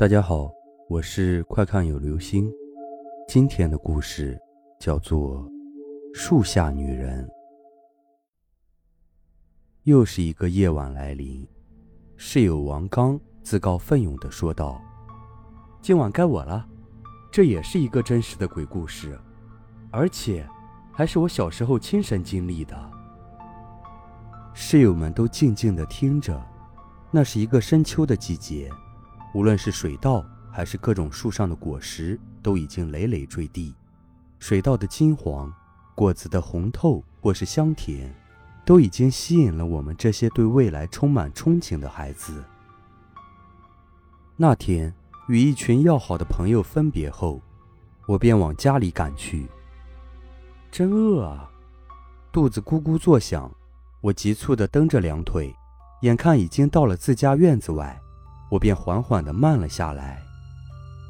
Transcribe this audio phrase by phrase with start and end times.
[0.00, 0.50] 大家好，
[0.88, 2.50] 我是快看有流星。
[3.28, 4.40] 今天的故事
[4.78, 5.44] 叫做
[6.14, 7.22] 《树下女人》。
[9.82, 11.46] 又是一个夜晚来临，
[12.16, 14.80] 室友王刚自告奋勇地说道
[15.82, 16.66] ：“今晚该我了。”
[17.30, 19.20] 这也是一个真实的鬼故事，
[19.90, 20.48] 而且
[20.94, 22.90] 还是我小时候亲身经历的。
[24.54, 26.42] 室友们都静静地听着。
[27.10, 28.72] 那是一个深秋的季节。
[29.32, 33.74] 无论是水稻还是各种树上的果实，都已经累累坠地。
[34.38, 35.52] 水稻的金黄，
[35.94, 38.12] 果子的红透或是香甜，
[38.64, 42.42] 都已经吸引了我们这些对未来充满憧憬的孩子。
[44.36, 44.92] 那天
[45.28, 47.40] 与一群要好的朋友分别后，
[48.06, 49.46] 我便往家里赶去。
[50.72, 51.48] 真饿啊，
[52.32, 53.52] 肚子咕咕作响，
[54.00, 55.54] 我急促地蹬着两腿，
[56.00, 58.00] 眼看已经到了自家院子外。
[58.50, 60.22] 我便缓缓地慢了下来。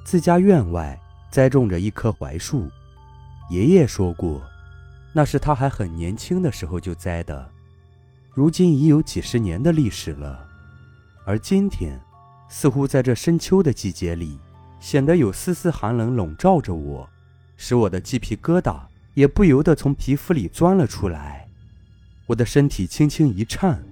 [0.05, 0.99] 自家院外
[1.31, 2.71] 栽种着一棵槐树，
[3.51, 4.41] 爷爷说过，
[5.13, 7.51] 那是他还很年轻的时候就栽的，
[8.33, 10.47] 如今已有几十年的历史了。
[11.25, 12.01] 而今天，
[12.49, 14.39] 似乎在这深秋的季节里，
[14.81, 17.09] 显得有丝丝寒冷笼罩着我，
[17.57, 18.81] 使我的鸡皮疙瘩
[19.15, 21.47] 也不由得从皮肤里钻了出来。
[22.27, 23.83] 我的身体轻轻一颤，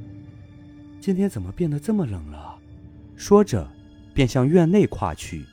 [1.00, 2.57] 今天怎么变得这么冷了？
[3.18, 3.68] 说着，
[4.14, 5.44] 便向院内跨去。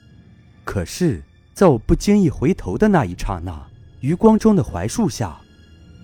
[0.63, 1.21] 可是，
[1.53, 3.67] 在我不经意回头的那一刹那，
[3.99, 5.41] 余光中的槐树下，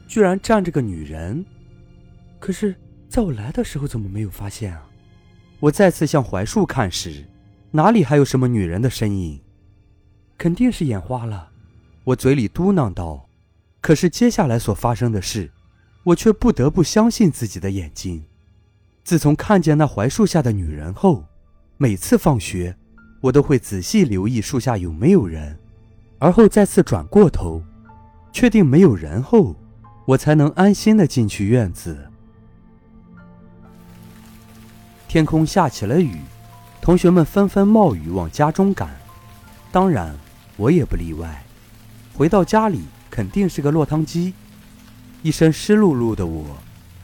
[0.07, 1.45] 居然站着个女人。
[2.39, 2.75] 可是，
[3.07, 4.89] 在我来的时候，怎么没有发现啊？
[5.59, 7.23] 我再次向槐树看时，
[7.69, 9.39] 哪里还有什么女人的身影？
[10.37, 11.51] 肯定是眼花了。
[12.03, 13.29] 我嘴里嘟囔道。
[13.79, 15.51] 可是接下来所发生的事，
[16.03, 18.23] 我却不得不相信自己的眼睛。
[19.03, 21.25] 自从看见那槐树下的女人后，
[21.81, 22.77] 每次放学，
[23.21, 25.57] 我都会仔细留意树下有没有人，
[26.19, 27.59] 而后再次转过头，
[28.31, 29.55] 确定没有人后，
[30.05, 31.97] 我才能安心的进去院子。
[35.07, 36.19] 天空下起了雨，
[36.83, 38.87] 同学们纷纷冒雨往家中赶，
[39.71, 40.15] 当然
[40.57, 41.43] 我也不例外。
[42.13, 44.35] 回到家里肯定是个落汤鸡，
[45.23, 46.45] 一身湿漉漉的我，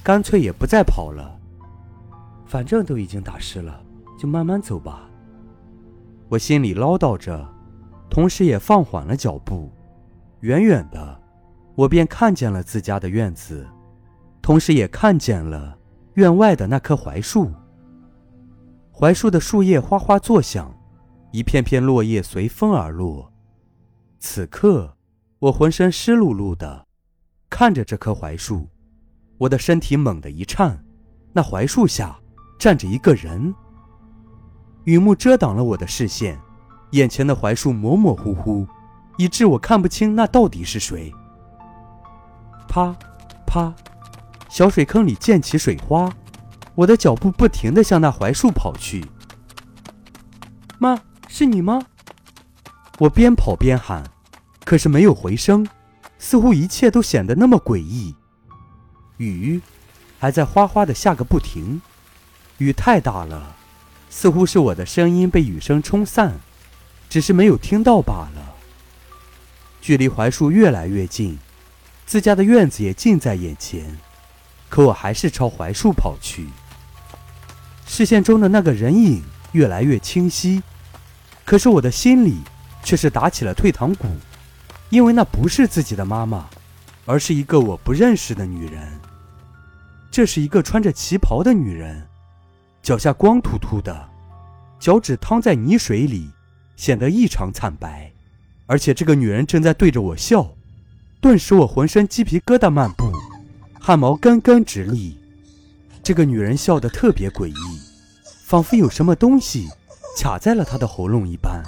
[0.04, 1.36] 干脆也不再跑了，
[2.46, 3.82] 反正都已经打湿了。
[4.18, 5.08] 就慢慢走吧，
[6.28, 7.48] 我心里唠叨着，
[8.10, 9.72] 同时也放缓了脚步。
[10.42, 11.22] 远远的，
[11.76, 13.68] 我便看见了自家的院子，
[14.42, 15.78] 同时也看见了
[16.16, 17.52] 院外的那棵槐树。
[18.92, 20.76] 槐树的树叶哗哗作响，
[21.32, 23.32] 一片片落叶随风而落。
[24.20, 24.98] 此刻，
[25.38, 26.88] 我浑身湿漉漉的，
[27.50, 28.68] 看着这棵槐树，
[29.38, 30.84] 我的身体猛地一颤。
[31.34, 32.20] 那槐树下
[32.58, 33.54] 站着一个人。
[34.88, 36.40] 雨幕遮挡了我的视线，
[36.92, 38.66] 眼前的槐树模模糊糊，
[39.18, 41.14] 以致我看不清那到底是谁。
[42.70, 42.96] 啪，
[43.46, 43.76] 啪，
[44.48, 46.10] 小水坑里溅起水花，
[46.74, 49.06] 我的脚步不停地向那槐树跑去。
[50.80, 50.98] 妈，
[51.28, 51.82] 是你吗？
[53.00, 54.06] 我边跑边喊，
[54.64, 55.68] 可是没有回声，
[56.18, 58.16] 似乎一切都显得那么诡异。
[59.18, 59.62] 雨
[60.18, 61.82] 还在哗哗地下个不停，
[62.60, 63.57] 雨太大了。
[64.20, 66.40] 似乎是我的声音被雨声冲散，
[67.08, 68.56] 只是没有听到罢了。
[69.80, 71.38] 距离槐树越来越近，
[72.08, 73.96] 自家的院子也近在眼前，
[74.70, 76.48] 可我还是朝槐树跑去。
[77.86, 80.64] 视线中的那个人影越来越清晰，
[81.46, 82.40] 可是我的心里
[82.84, 84.08] 却是打起了退堂鼓，
[84.90, 86.50] 因为那不是自己的妈妈，
[87.06, 89.00] 而是一个我不认识的女人。
[90.10, 92.08] 这是一个穿着旗袍的女人。
[92.88, 94.10] 脚下光秃秃的，
[94.80, 96.32] 脚趾趟在泥水里，
[96.78, 98.10] 显得异常惨白。
[98.66, 100.54] 而且这个女人正在对着我笑，
[101.20, 103.12] 顿时我浑身鸡皮疙瘩漫步，
[103.78, 105.18] 汗毛根根直立。
[106.02, 107.54] 这个女人笑得特别诡异，
[108.46, 109.68] 仿佛有什么东西
[110.18, 111.62] 卡在了她的喉咙一般。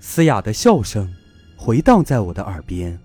[0.00, 1.10] 嘶哑的笑声
[1.56, 3.00] 回荡在我的耳边。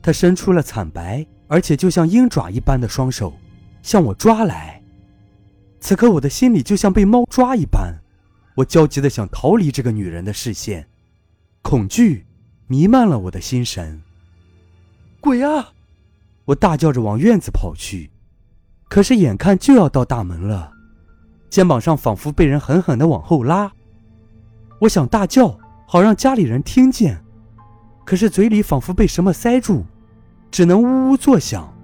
[0.00, 3.34] 她伸出了惨白而且就像鹰爪一般的双手，
[3.82, 4.80] 向我抓来。
[5.82, 7.98] 此刻我的心里就像被猫抓一般，
[8.54, 10.86] 我焦急的想逃离这个女人的视线，
[11.60, 12.24] 恐惧
[12.68, 14.00] 弥漫了我的心神。
[15.20, 15.72] 鬼啊！
[16.44, 18.12] 我大叫着往院子跑去，
[18.88, 20.72] 可是眼看就要到大门了，
[21.50, 23.72] 肩膀上仿佛被人狠狠的往后拉。
[24.78, 25.58] 我想大叫，
[25.88, 27.24] 好让家里人听见，
[28.04, 29.84] 可是嘴里仿佛被什么塞住，
[30.48, 31.74] 只能呜呜作响。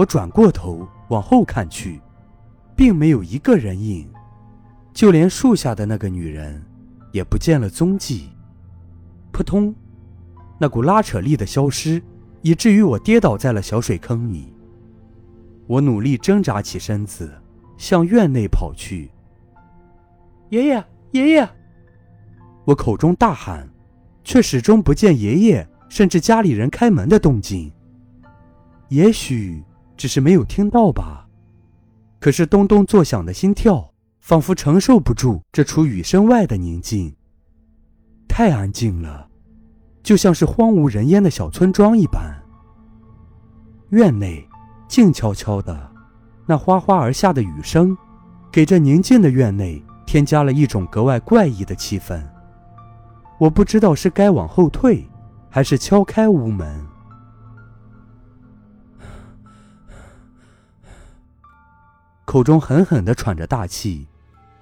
[0.00, 2.00] 我转过头往后看去，
[2.74, 4.08] 并没有一个人影，
[4.94, 6.64] 就连树下的那个女人
[7.12, 8.30] 也不见了踪迹。
[9.30, 9.74] 扑通，
[10.58, 12.02] 那股拉扯力的消失，
[12.40, 14.54] 以至于我跌倒在了小水坑里。
[15.66, 17.30] 我努力挣扎起身子，
[17.76, 19.10] 向院内跑去。
[20.48, 21.46] 爷爷，爷爷！
[22.64, 23.68] 我口中大喊，
[24.24, 27.70] 却始终不见爷爷甚至家里人开门的动静。
[28.88, 29.62] 也许
[30.00, 31.26] 只是没有听到吧。
[32.18, 37.14] 可是咚咚作响的心跳，仿佛承受不住这除雨声外的宁静。
[38.26, 39.28] 太安静了，
[40.02, 42.34] 就像是荒无人烟的小村庄一般。
[43.90, 44.48] 院内
[44.88, 45.92] 静悄悄的，
[46.46, 47.94] 那哗哗而下的雨声，
[48.50, 52.26] 给这宁静的院内添加了一种格外怪异的气氛。
[53.38, 55.06] 我不知道是该往后退，
[55.50, 56.89] 还是敲开屋门。
[62.30, 64.06] 口中狠狠地喘着大气，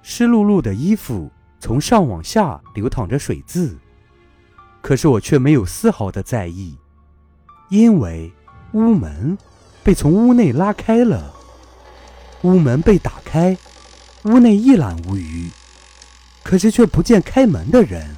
[0.01, 1.29] 湿漉漉的衣服
[1.59, 3.77] 从上往下流淌着水渍。
[4.81, 6.75] 可是我却没有丝毫的在意，
[7.69, 8.33] 因为
[8.71, 9.37] 屋门
[9.83, 11.31] 被从屋内拉开了。
[12.41, 13.55] 屋门被打开，
[14.23, 15.47] 屋内一览无余，
[16.41, 18.15] 可是却不见开门的人。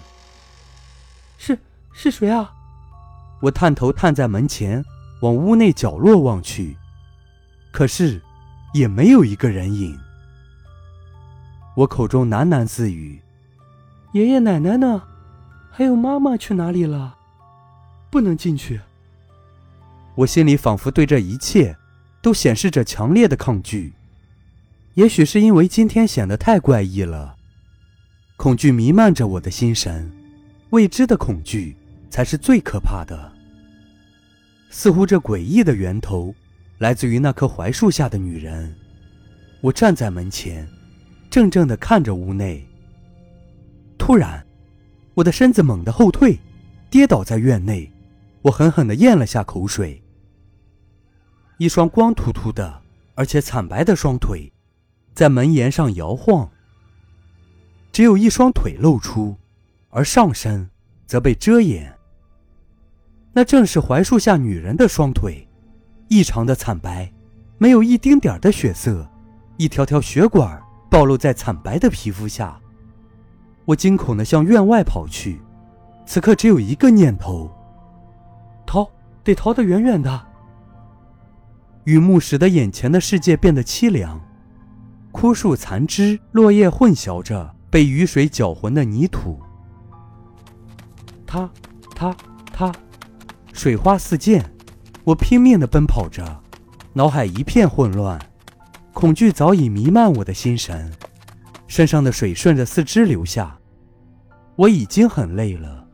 [1.38, 1.60] 是
[1.92, 2.54] 是谁啊？
[3.42, 4.86] 我探头探在门前，
[5.22, 6.78] 往屋内角落望去，
[7.74, 8.22] 可是。
[8.74, 9.98] 也没有一个人影。
[11.76, 13.22] 我口中喃喃自语
[14.14, 15.04] ：“爷爷奶奶呢？
[15.70, 17.18] 还有妈妈去哪里了？
[18.10, 18.82] 不能进去。”
[20.16, 21.76] 我心里仿佛对这一切
[22.22, 23.94] 都显示着强烈的抗拒。
[24.96, 27.38] 也许是因为今天显得太怪异了，
[28.36, 30.12] 恐惧弥漫着我的心神。
[30.72, 31.76] 未知的恐惧
[32.10, 33.32] 才是最可怕的。
[34.70, 36.36] 似乎这诡异的源头。
[36.82, 38.76] 来自于那棵槐树下的女人。
[39.62, 40.68] 我站在门前，
[41.30, 42.68] 怔怔地看着屋内。
[44.00, 44.44] 突然，
[45.14, 46.40] 我的身子猛地后退，
[46.90, 47.92] 跌倒在院内。
[48.42, 50.02] 我狠狠地咽了下口水。
[51.60, 52.82] 一双光秃秃的，
[53.14, 54.52] 而且惨白的双腿，
[55.14, 56.50] 在门檐上摇晃。
[57.92, 59.38] 只有一双腿露出，
[59.90, 60.68] 而上身
[61.06, 61.96] 则被遮掩。
[63.34, 65.48] 那正是槐树下女人的双腿。
[66.12, 67.10] 异常的惨白，
[67.58, 69.10] 没有一丁点的血色，
[69.56, 72.60] 一条条血管暴露在惨白的皮肤下。
[73.64, 75.40] 我惊恐地向院外跑去，
[76.06, 77.50] 此刻只有一个念头：
[78.66, 78.86] 逃，
[79.24, 80.22] 得逃得远远的。
[81.86, 84.20] 雨幕使得眼前的世界变得凄凉，
[85.14, 89.40] 枯树残枝、落叶混淆着被雨水搅浑的泥土。
[91.26, 91.50] 他，
[91.96, 92.14] 他，
[92.52, 92.70] 他，
[93.54, 94.44] 水花四溅。
[95.04, 96.44] 我拼命地奔跑着，
[96.94, 98.20] 脑海一片混乱，
[98.94, 100.94] 恐惧早已弥漫我的心神，
[101.68, 103.58] 身上的水顺着四肢流下。
[104.56, 105.88] 我已经很累了，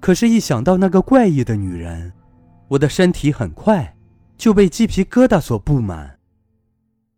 [0.00, 2.12] 可是，一想到那个怪异的女人，
[2.68, 3.96] 我的身体很快
[4.36, 6.18] 就被鸡皮疙瘩所布满。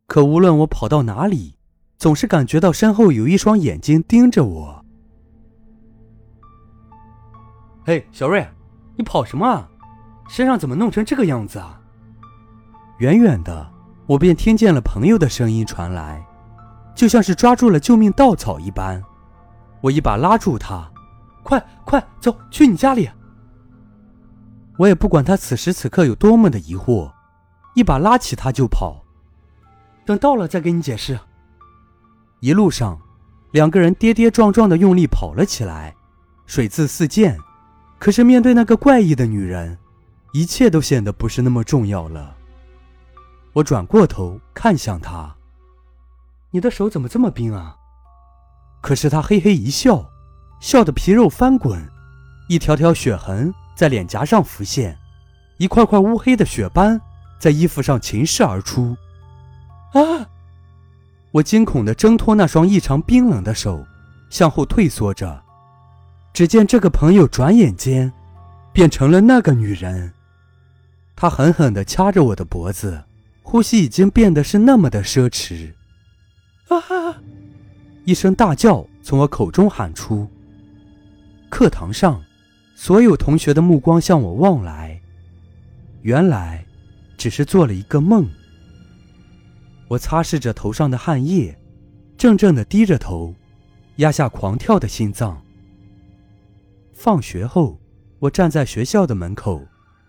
[0.07, 1.59] 可无论我跑到哪里，
[1.99, 4.85] 总是感觉到身后有一双眼睛盯着我。
[7.85, 8.47] 嘿，小瑞，
[8.97, 9.69] 你跑什么啊？
[10.29, 11.81] 身上怎么弄成这个样子啊？
[12.99, 13.71] 远远的，
[14.07, 16.25] 我便听见了朋友的声音传来，
[16.95, 19.03] 就像是抓住了救命稻草一般。
[19.83, 20.91] 我一把拉住他，
[21.43, 23.09] 快快走去你家里。
[24.79, 27.13] 我也不管他此时此刻有多么的疑惑，
[27.75, 29.05] 一把拉起他就跑。
[30.05, 31.19] 等到了再给你解释。
[32.41, 33.01] 一路上，
[33.53, 35.95] 两个人跌跌撞撞的用力跑了起来，
[36.47, 37.39] 水渍四溅。
[37.99, 39.79] 可是面对那个怪异的女人。
[40.33, 42.37] 一切都显得不是那么重要了。
[43.53, 45.35] 我转过头看向他，
[46.51, 47.77] 你的手怎么这么冰啊？
[48.83, 50.11] 可是他嘿嘿一笑，
[50.61, 51.91] 笑得皮肉翻滚，
[52.49, 54.99] 一条条血痕在脸颊上浮现，
[55.59, 57.01] 一块块乌黑的血斑
[57.39, 58.97] 在衣服上侵蚀而出。
[59.93, 60.29] 啊！
[61.33, 63.85] 我惊恐地挣脱那双异常冰冷的手，
[64.31, 65.43] 向后退缩着。
[66.33, 68.13] 只见这个朋友转眼间
[68.77, 70.13] 变成了那个女人。
[71.17, 73.05] 她狠狠地掐着我的脖子，
[73.43, 75.73] 呼吸已经变得是那么的奢侈。
[76.69, 77.17] 啊！
[78.05, 80.29] 一声大叫从我口中喊出。
[81.49, 82.23] 课堂上，
[82.75, 85.01] 所有同学的目光向我望来。
[86.03, 86.67] 原来，
[87.17, 88.29] 只是做了一个梦。
[89.89, 91.59] 我擦拭着头上的汗液，
[92.19, 93.35] 怔怔地低着头，
[93.97, 95.43] 压下狂跳的心脏。
[96.93, 97.81] 放学后，
[98.21, 99.67] 我站在学校的门口。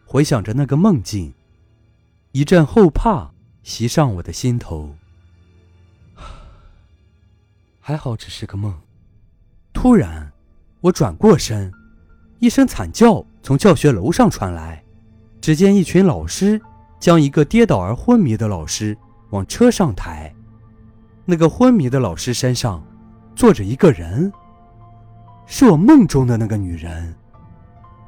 [0.09, 1.33] 回想着那个梦境，
[2.31, 3.29] 一阵后怕
[3.61, 4.95] 袭上我的心头。
[7.81, 8.73] 还好只是个梦。
[9.73, 10.31] 突然，
[10.79, 11.69] 我转过身，
[12.39, 14.81] 一声惨叫从教学楼上传来。
[15.41, 16.61] 只见一群老师
[17.01, 18.97] 将一个跌倒而昏迷的老师
[19.31, 20.33] 往车上抬。
[21.25, 22.81] 那个昏迷的老师身上
[23.35, 24.31] 坐着一个人，
[25.45, 27.13] 是我梦中的那个女人，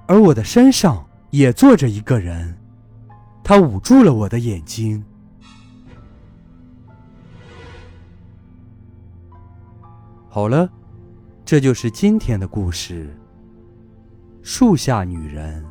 [0.10, 2.58] 而我的身上也坐着一个人，
[3.44, 5.06] 他捂住了我的眼睛。
[10.28, 10.68] 好了，
[11.46, 13.16] 这就是今天的故事。
[14.42, 15.64] 树下女人。